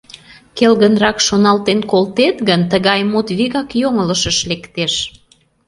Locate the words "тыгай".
2.71-2.99